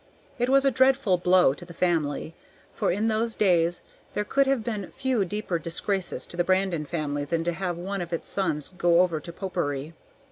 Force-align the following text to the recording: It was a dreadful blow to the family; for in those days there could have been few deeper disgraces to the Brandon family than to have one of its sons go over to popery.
It 0.39 0.49
was 0.49 0.65
a 0.65 0.71
dreadful 0.71 1.19
blow 1.19 1.53
to 1.53 1.63
the 1.63 1.75
family; 1.75 2.33
for 2.73 2.91
in 2.91 3.05
those 3.07 3.35
days 3.35 3.83
there 4.15 4.23
could 4.23 4.47
have 4.47 4.63
been 4.63 4.89
few 4.89 5.23
deeper 5.25 5.59
disgraces 5.59 6.25
to 6.25 6.35
the 6.37 6.43
Brandon 6.43 6.85
family 6.87 7.23
than 7.23 7.43
to 7.43 7.51
have 7.53 7.77
one 7.77 8.01
of 8.01 8.11
its 8.11 8.27
sons 8.27 8.69
go 8.75 9.01
over 9.01 9.19
to 9.19 9.31
popery. 9.31 9.93